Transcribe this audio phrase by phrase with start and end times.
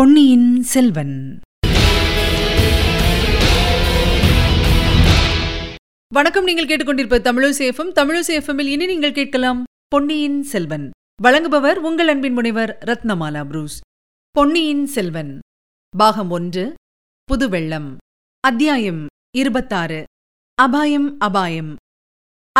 [0.00, 1.40] பொன்னியின் செல்வன்.
[6.14, 10.90] வணக்கம் நீங்கள் கேட்டுக்கொண்டிருப்ப தமிழசேஃபம் தமிழசேஃபமில் இனி நீங்கள் கேட்கலாம் பொன்னியின் செல்வன்.
[11.22, 13.80] வழங்குபவர் உங்கள் அன்பின் முனைவர் ரத்னமாலா புரூஸ்.
[14.30, 15.38] பொன்னியின் செல்வன்.
[15.96, 16.74] பாகம் ஒன்று
[17.24, 17.96] புதுவெள்ளம்.
[18.40, 20.04] அத்தியாயம் இருபத்தாறு
[20.54, 21.76] அபாயம் அபாயம்.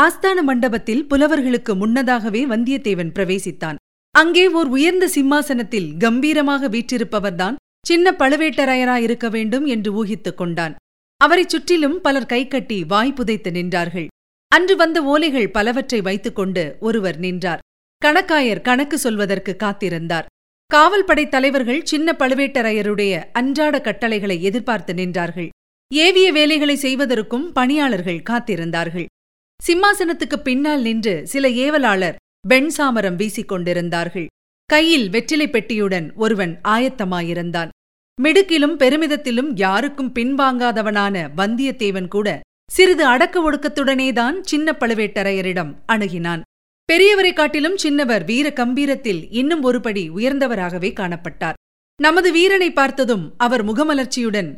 [0.00, 3.74] ஆஸ்தான மண்டபத்தில் புலவர்களுக்கு முன்னதாகவே வந்தியத்தேவன் பிரவேசித்தான்.
[4.10, 7.54] அங்கே ஓர் உயர்ந்த சிம்மாசனத்தில் கம்பீரமாக வீற்றிருப்பவர்தான்
[7.86, 10.74] சின்ன பழுவேட்டரையராயிருக்க வேண்டும் என்று ஊகித்துக் கொண்டான்.
[11.16, 14.06] அவரைச் சுற்றிலும் பலர் கைகட்டி வாய் புதைத்து நின்றார்கள்.
[14.48, 17.58] அன்று வந்த ஓலைகள் பலவற்றை வைத்துக்கொண்டு ஒருவர் நின்றார்.
[18.04, 20.24] கணக்காயர் கணக்கு சொல்வதற்கு காத்திருந்தார்.
[20.66, 25.48] காவல்படை தலைவர்கள் சின்ன பழுவேட்டரையருடைய அன்றாட கட்டளைகளை எதிர்பார்த்து நின்றார்கள்.
[25.94, 29.06] ஏவிய வேலைகளை செய்வதற்கும் பணியாளர்கள் காத்திருந்தார்கள்.
[29.66, 32.14] சிம்மாசனத்துக்குப் பின்னால் நின்று சில ஏவலாளர்
[32.48, 34.26] வெண்சாமரம் வீசிக் கொண்டிருந்தார்கள்
[34.64, 37.68] கையில் வெற்றிலை பெட்டியுடன் ஒருவன் ஆயத்தமாயிருந்தான்.
[38.22, 46.40] மிடுக்கிலும் பெருமிதத்திலும் யாருக்கும் பின்வாங்காதவனான வந்தியத்தேவன் கூட சிறிது அடக்க ஒடுக்கத்துடனேதான் சின்ன பழுவேட்டரையரிடம் அணுகினான்.
[46.92, 51.52] பெரியவரைக் காட்டிலும் சின்னவர் வீர கம்பீரத்தில் இன்னும் ஒருபடி உயர்ந்தவராகவே காணப்பட்டார்.
[52.02, 54.54] நமது வீரனை பார்த்ததும் அவர் முகமலர்ச்சியுடன்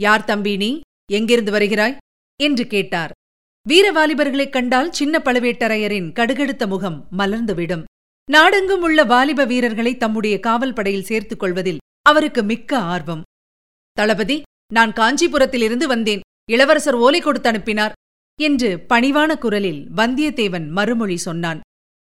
[0.00, 0.80] யார் தம்பி நீ?
[1.12, 1.96] எங்கிருந்து வருகிறாய்?
[2.42, 3.10] என்று கேட்டார்.
[3.68, 7.84] வீரவாலிபர்களைக் கண்டால் சின்ன பழுவேட்டரையரின் கடுகெடுத்த முகம் மலர்ந்துவிடும்.
[8.30, 13.22] நாடெங்கும் உள்ள வாலிப வீரர்களை தம்முடைய காவல் படையில் சேர்த்துக் கொள்வதில் அவருக்கு மிக்க ஆர்வம்.
[13.92, 14.42] தளபதி
[14.72, 16.20] நான் காஞ்சிபுரத்திலிருந்து வந்தேன்.
[16.50, 17.92] இளவரசர் ஓலை கொடுத்து அனுப்பினார்
[18.40, 21.60] என்று பணிவான குரலில் வந்தியத்தேவன் மறுமொழி சொன்னான்.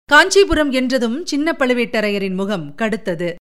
[0.05, 3.35] காஞ்சிபுரம் என்றதும் சின்ன பழுவேட்டரையரின் முகம் கடுத்தது.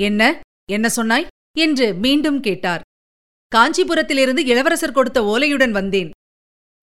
[0.00, 0.40] என்ன?
[0.70, 1.26] என்ன சொன்னாய்?
[1.58, 2.80] என்று மீண்டும் கேட்டார்.
[3.56, 6.10] காஞ்சிபுரத்திலிருந்து இளவரசர் கொடுத்த ஓலையுடன் வந்தேன்.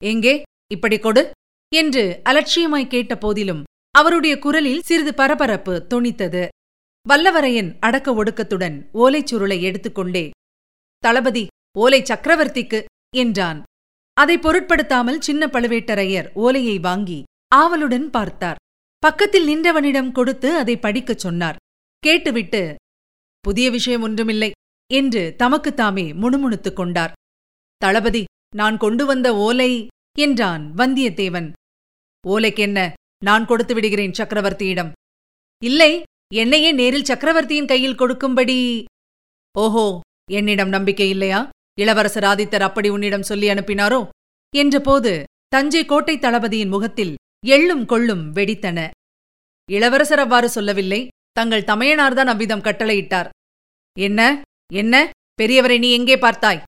[0.03, 0.41] எங்கே?
[0.71, 1.31] இப்படி கொடு
[1.75, 6.47] என்று அலட்சியமாய் கேட்ட போதிலும் அவருடைய குரலில் சிறிது பரபரப்பு தொனித்தது.
[7.09, 10.29] வல்லவரையன் அடக்க ஒடுக்கத்துடன் ஓலைச் சுருளை எடுத்துக்கொண்டே
[10.97, 11.47] தளபதி
[11.77, 12.79] ஓலை சக்கரவர்த்திக்கு
[13.15, 13.63] என்றான்.
[14.13, 17.23] அதை பொருட்படுத்தாமல் சின்ன பழுவேட்டரையர் ஓலையை வாங்கி
[17.55, 18.59] ஆவலுடன் பார்த்தார்.
[18.97, 21.55] பக்கத்தில் நின்றவனிடம் கொடுத்து அதை படிக்கச் சொன்னார்.
[21.99, 22.75] கேட்டுவிட்டு
[23.39, 24.51] புதிய விஷயம் ஒன்றுமில்லை
[24.93, 27.13] என்று தமக்குத்தாமே முணுமுணுத்துக் கொண்டார்.
[27.77, 28.23] தளபதி
[28.55, 31.51] நான் கொண்டு வந்த ஓலை என்றான் வந்தியத்தேவன்.
[32.27, 32.79] ஓலைக்கென்ன?
[33.23, 34.91] நான் கொடுத்து விடுகிறேன் சக்கரவர்த்தியிடம்.
[35.61, 38.85] இல்லை என்னையே நேரில் சக்கரவர்த்தியின் கையில் கொடுக்கும்படி.
[39.57, 39.99] ஓஹோ
[40.31, 41.49] என்னிடம் நம்பிக்கை இல்லையா?
[41.79, 44.09] இளவரசர் ஆதித்தர் அப்படி உன்னிடம் சொல்லி அனுப்பினாரோ?
[44.55, 47.15] என்றபோது தஞ்சை கோட்டை தளபதியின் முகத்தில்
[47.47, 48.89] எள்ளும் கொள்ளும் வெடித்தன.
[49.69, 51.07] இளவரசர் அவ்வாறு சொல்லவில்லை.
[51.31, 53.29] தங்கள் தமையனார்தான் அவ்விதம் கட்டளையிட்டார்.
[53.97, 54.43] என்ன?
[54.73, 55.11] என்ன?
[55.41, 56.63] பெரியவரை நீ எங்கே பார்த்தாய்?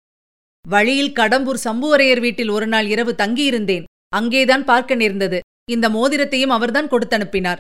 [0.68, 3.84] வழியில் கடம்பூர் சம்புவரையர் வீட்டில் ஒரு நாள் இரவு தங்கியிருந்தேன்.
[4.10, 5.40] அங்கேதான் பார்க்க நேர்ந்தது.
[5.72, 7.60] இந்த மோதிரத்தையும் அவர்தான் கொடுத்தனுப்பினார்.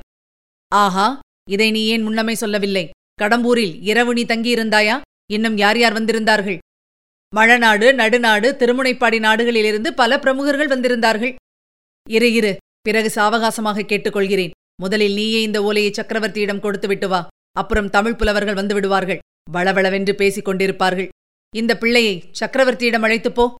[0.72, 1.20] ஆஹா
[1.50, 2.90] இதை நீ ஏன் முன்னமே சொல்லவில்லை?
[3.22, 5.02] கடம்பூரில் இரவு நீ தங்கியிருந்தாயா?
[5.32, 6.58] இன்னும் யார் யார் வந்திருந்தார்கள்?
[7.36, 11.34] மழநாடு நடுநாடு திருமுனைப்பாடி நாடுகளிலிருந்து பல பிரமுகர்கள் வந்திருந்தார்கள்.
[12.10, 14.50] இரு இரு பிறகு சாவகாசமாக கேட்டுக்கொள்கிறேன்.
[14.82, 17.28] முதலில் நீயே இந்த ஓலையை சக்கரவர்த்தியிடம் கொடுத்து விட்டு வா.
[17.52, 19.20] அப்புறம் தமிழ் புலவர்கள் வந்து விடுவார்கள்.
[19.52, 21.08] வளவளவென்று பேசிக் கொண்டிருப்பார்கள்.
[21.54, 23.56] இந்த பிள்ளையை சக்கரவர்த்தியிடம் அழைத்துப் போ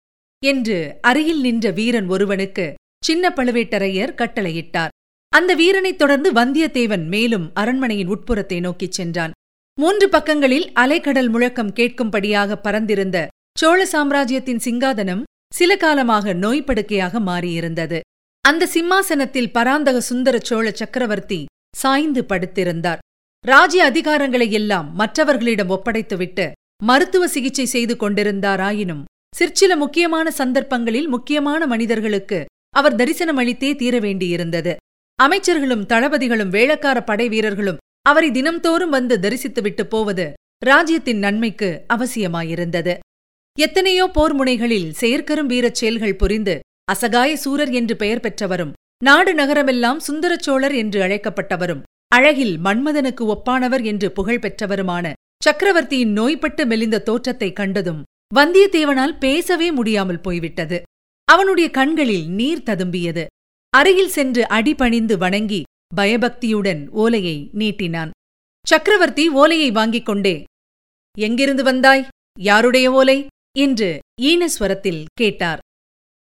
[0.46, 2.74] என்று அருகில் நின்ற வீரன் ஒருவனுக்கு
[3.04, 4.88] சின்ன பழுவேட்டரையர் கட்டளையிட்டார்.
[5.30, 9.32] அந்த வீரனைத் தொடர்ந்து வந்தியத்தேவன் மேலும் அரண்மனையின் உட்புறத்தை நோக்கிச் சென்றான்.
[9.80, 13.28] மூன்று பக்கங்களில் அலைக்கடல் முழக்கம் கேட்கும்படியாக பறந்திருந்த
[13.58, 18.00] சோழ சாம்ராஜ்யத்தின் சிங்காதனம் சில காலமாக நோய்ப்படுக்கையாக மாறியிருந்தது.
[18.42, 21.46] அந்த சிம்மாசனத்தில் பராந்தக சுந்தர சோழ சக்கரவர்த்தி
[21.76, 22.98] சாய்ந்து படுத்திருந்தார்.
[23.46, 26.52] ராஜ்ய அதிகாரங்களை எல்லாம் மற்றவர்களிடம் ஒப்படைத்துவிட்டு
[26.84, 29.04] மருத்துவ சிகிச்சை செய்து கொண்டிருந்தாராயினும்
[29.36, 32.40] சிற்சில முக்கியமான சந்தர்ப்பங்களில் முக்கியமான மனிதர்களுக்கு
[32.76, 34.74] அவர் தரிசனம் அளித்தே தீர வேண்டியிருந்தது.
[35.20, 40.26] அமைச்சர்களும் தளபதிகளும் வேளக்கார படை வீரர்களும் அவரை தினம்தோறும் வந்து தரிசித்துவிட்டு போவது
[40.66, 42.94] ராஜ்யத்தின் நன்மைக்கு அவசியமாயிருந்தது.
[43.58, 46.56] எத்தனையோ போர் முனைகளில் செயற்கரும் வீரச் செயல்கள் புரிந்து
[46.92, 48.72] அசகாய சூரர் என்று பெயர் பெற்றவரும்
[49.04, 55.06] நாடு நகரமெல்லாம் சுந்தரச் சோழர் என்று அழைக்கப்பட்டவரும் அழகில் மன்மதனுக்கு ஒப்பானவர் என்று புகழ் பெற்றவருமான
[55.44, 58.04] சக்கரவர்த்தியின் நோய்பட்டு மெலிந்த தோற்றத்தைக் கண்டதும்
[58.36, 60.82] வந்தியத்தேவனால் பேசவே முடியாமல் போய்விட்டது.
[61.26, 63.26] அவனுடைய கண்களில் நீர் ததும்பியது.
[63.70, 65.64] அருகில் சென்று அடிபணிந்து வணங்கி
[65.96, 68.10] பயபக்தியுடன் ஓலையை நீட்டினான்.
[68.68, 70.44] சக்கரவர்த்தி ஓலையை வாங்கிக் கொண்டே
[71.18, 72.08] எங்கிருந்து வந்தாய்?
[72.40, 73.28] யாருடைய ஓலை?
[73.58, 75.60] என்று ஈனஸ்வரத்தில் கேட்டார்.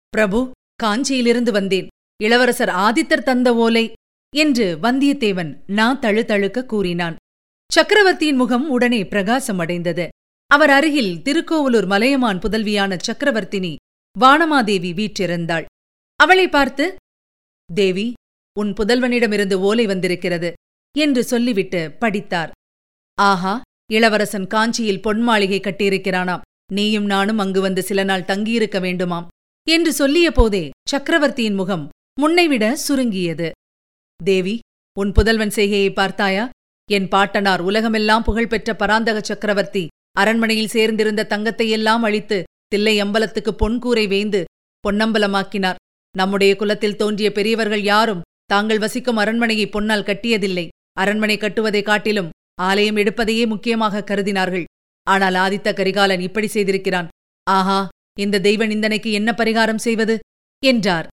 [0.10, 0.52] பிரபு
[0.84, 1.88] காஞ்சியிலிருந்து வந்தேன்.
[2.24, 3.94] இளவரசர் ஆதித்தர் தந்த ஓலை
[4.36, 7.16] என்று வந்தியத்தேவன் நா தழுதழுக்க கூறினான்.
[7.74, 10.06] சக்கரவர்த்தியின் முகம் உடனே பிரகாசம் அடைந்தது
[10.52, 13.72] அவர் அருகில் திருக்கோவலூர் மலையமான் புதல்வியான சக்கரவர்த்தினி
[14.16, 15.66] வானமாதேவி வீற்றிருந்தாள்.
[16.20, 16.86] அவளை பார்த்து
[17.70, 18.08] தேவி
[18.56, 20.50] உன் புதல்வனிடமிருந்து ஓலை வந்திருக்கிறது
[20.96, 22.52] என்று சொல்லிவிட்டு படித்தார்.
[23.18, 23.54] ஆஹா
[23.92, 26.46] இளவரசன் காஞ்சியில் பொன் மாளிகை கட்டியிருக்கிறானாம்.
[26.72, 29.30] நீயும் நானும் அங்கு வந்து சில நாள் தங்கியிருக்க வேண்டுமாம்
[29.68, 31.86] என்று சொல்லிய போதே சக்கரவர்த்தியின் முகம்
[32.22, 33.50] முன்னைவிட சுருங்கியது.
[34.20, 34.56] தேவி
[34.98, 36.46] உன் புதல்வன் செய்கையை பார்த்தாயா?
[36.92, 39.88] என் பாட்டனார் உலகமெல்லாம் புகழ்பெற்ற பராந்தக சக்கரவர்த்தி.
[40.12, 44.44] அரண்மனையில் சேர்ந்திருந்த தங்கத்தையெல்லாம் அழித்து தில்லை அம்பலத்துக்கு பொன்கூரை வேய்ந்து
[44.88, 45.76] பொன்னம்பலமாக்கினார்.
[46.18, 50.68] நம்முடைய குலத்தில் தோன்றிய பெரியவர்கள் யாரும் தாங்கள் வசிக்கும் அரண்மனையை பொன்னால் கட்டியதில்லை.
[50.94, 52.30] அரண்மனை கட்டுவதைக் காட்டிலும்
[52.62, 54.64] ஆலயம் எடுப்பதையே முக்கியமாக கருதினார்கள்.
[55.04, 57.08] ஆனால் ஆதித்த கரிகாலன் இப்படி செய்திருக்கிறான்.
[57.44, 57.88] ஆஹா
[58.20, 60.20] இந்த தெய்வ நிந்தனைக்கு என்ன பரிகாரம் செய்வது?
[60.66, 61.08] என்றார்.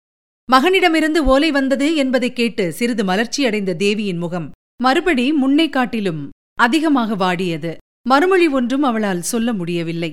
[0.51, 4.51] மகனிடமிருந்து ஓலை வந்தது என்பதைக் கேட்டு சிறிது மலர்ச்சியடைந்த தேவியின் முகம்.
[4.81, 6.29] மறுபடி முன்னை காட்டிலும்
[6.59, 7.71] அதிகமாக வாடியது.
[8.07, 10.11] மறுமொழி ஒன்றும் அவளால் சொல்ல முடியவில்லை.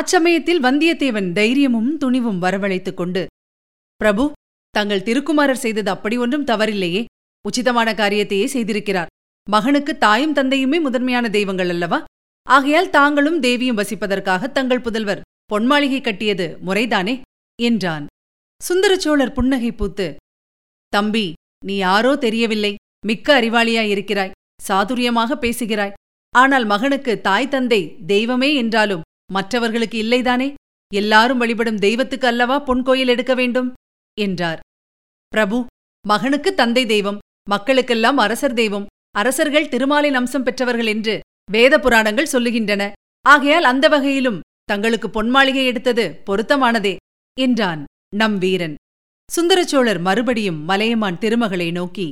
[0.00, 3.26] அச்சமயத்தில் வந்தியத்தேவன் தைரியமும் துணிவும் வரவழைத்துக் கொண்டு
[3.96, 4.32] பிரபு
[4.70, 7.04] தங்கள் திருக்குமாரர் செய்தது அப்படி ஒன்றும் தவறில்லையே.
[7.44, 9.06] உச்சிதமான காரியத்தையே செய்திருக்கிறார்.
[9.50, 12.04] மகனுக்கு தாயும் தந்தையுமே முதன்மையான தெய்வங்கள் அல்லவா?
[12.46, 15.20] ஆகையால் தாங்களும் தேவியும் வசிப்பதற்காக தங்கள் புதல்வர்
[15.52, 17.20] பொன்மாளிகை கட்டியது முறைதானே?
[17.62, 18.06] என்றான்.
[18.60, 20.16] சுந்தரச்சோழர் புன்னகை பூத்து
[20.88, 21.32] தம்பி
[21.64, 22.74] நீ யாரோ தெரியவில்லை.
[23.04, 24.34] மிக்க அறிவாளியாயிருக்கிறாய்
[24.68, 25.96] சாதுரியமாக பேசுகிறாய்.
[26.34, 30.48] ஆனால் மகனுக்கு தாய் தந்தை தெய்வமே என்றாலும் மற்றவர்களுக்கு இல்லைதானே?
[30.92, 33.68] எல்லாரும் வழிபடும் தெய்வத்துக்கு அல்லவா பொன் கோயில் எடுக்க வேண்டும்?
[34.18, 34.60] என்றார்.
[35.32, 35.58] பிரபு
[36.04, 37.18] மகனுக்கு தந்தை தெய்வம்
[37.50, 41.14] மக்களுக்கெல்லாம் அரசர் தெய்வம் அரசர்கள் திருமாலின் அம்சம் பெற்றவர்கள் என்று
[41.52, 42.82] வேத புராணங்கள் சொல்லுகின்றன.
[43.24, 46.94] ஆகையால் அந்த வகையிலும் தங்களுக்கு பொன்மாளிகை எடுத்தது பொருத்தமானதே
[47.36, 47.82] என்றான்
[48.16, 48.76] நம் வீரன்.
[49.28, 52.06] சுந்தரச்சோழர் மறுபடியும் மலையமான் திருமகளை நோக்கி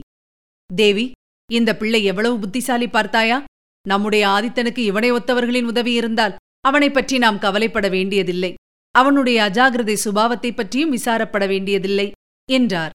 [0.75, 1.13] தேவி
[1.53, 3.45] இந்த பிள்ளை எவ்வளவு புத்திசாலி பார்த்தாயா?
[3.89, 8.55] நம்முடைய ஆதித்தனுக்கு இவனை ஒத்தவர்களின் உதவி இருந்தால் அவனைப் பற்றி நாம் கவலைப்பட வேண்டியதில்லை.
[8.91, 12.13] அவனுடைய அஜாகிரதை சுபாவத்தைப் பற்றியும் விசாரப்பட வேண்டியதில்லை
[12.51, 12.91] என்றார்.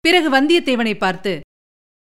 [0.00, 1.40] பிறகு வந்தியத்தேவனை பார்த்து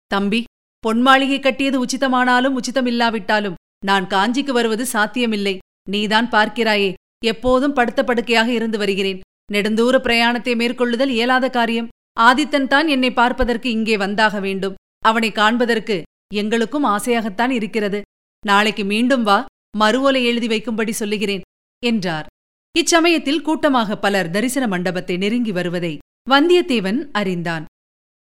[0.06, 0.44] தம்பி
[0.86, 5.58] பொன்மாளிகை கட்டியது உச்சிதமானாலும் உச்சிதமில்லாவிட்டாலும் நான் காஞ்சிக்கு வருவது சாத்தியமில்லை.
[5.90, 6.94] நீதான் பார்க்கிறாயே
[7.24, 9.20] எப்போதும் படுத்த படுக்கையாக இருந்து வருகிறேன்.
[9.52, 11.88] நெடுந்தூர பிரயாணத்தை மேற்கொள்ளுதல் இயலாத காரியம்.
[12.20, 14.74] ஆதித்தன் தான் என்னை பார்ப்பதற்கு இங்கே வந்தாக வேண்டும்.
[15.08, 15.96] அவனை காண்பதற்கு
[16.34, 18.00] எங்களுக்கும் ஆசையாகத்தான் இருக்கிறது.
[18.46, 19.38] நாளைக்கு மீண்டும் வா
[19.78, 21.46] மறுவோலை எழுதி வைக்கும்படி சொல்லுகிறேன்
[21.82, 22.26] என்றார்.
[22.74, 25.92] இச்சமயத்தில் கூட்டமாக பலர் தரிசன மண்டபத்தை நெருங்கி வருவதை
[26.30, 27.64] வந்தியத்தேவன் அறிந்தான்.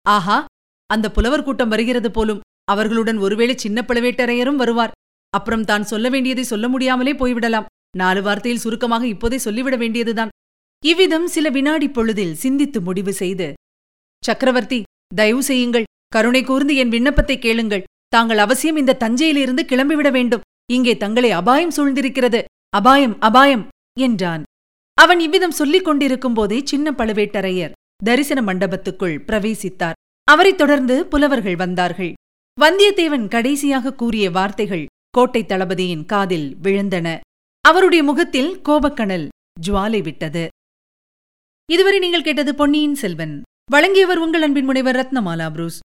[0.07, 0.39] ஆஹா
[0.91, 4.95] அந்த புலவர் கூட்டம் வருகிறது போலும் அவர்களுடன் ஒருவேளை சின்ன பழுவேட்டரையரும் வருவார்.
[5.33, 7.69] அப்புறம் தான் சொல்ல வேண்டியதை சொல்ல முடியாமலே போய்விடலாம்.
[7.97, 10.33] நாலு வார்த்தையில் சுருக்கமாக இப்போதே சொல்லிவிட வேண்டியதுதான்.
[10.83, 13.49] இவ்விதம் சில வினாடி பொழுதில் சிந்தித்து முடிவு செய்து
[14.23, 14.79] சக்கரவர்த்தி
[15.15, 15.87] தயவு செய்யுங்கள்.
[16.13, 17.87] கருணை கூர்ந்து என் விண்ணப்பத்தை கேளுங்கள்.
[18.09, 20.45] தாங்கள் அவசியம் இந்த தஞ்சையிலிருந்து கிளம்பிவிட வேண்டும்.
[20.73, 22.41] இங்கே தங்களை அபாயம் சூழ்ந்திருக்கிறது.
[22.69, 23.65] அபாயம் அபாயம்!
[23.99, 24.43] என்றான்.
[24.99, 29.99] அவன் இவ்விதம் சொல்லிக் கொண்டிருக்கும் போதே சின்ன பழுவேட்டரையர் தரிசன மண்டபத்துக்குள் பிரவேசித்தார்.
[30.29, 32.13] அவரைத் தொடர்ந்து புலவர்கள் வந்தார்கள்.
[32.59, 37.09] வந்தியத்தேவன் கடைசியாக கூறிய வார்த்தைகள் கோட்டை தளபதியின் காதில் விழுந்தன.
[37.65, 39.27] அவருடைய முகத்தில் கோபக்கணல்
[39.67, 40.45] ஜுவாலை விட்டது.
[41.69, 43.35] இதுவரை நீங்கள் கேட்டது பொன்னியின் செல்வன்.
[43.71, 45.79] வழங்கியவர் உங்கள் அன்பின் முனைவர் ரத்னமாலா புரூஸ்.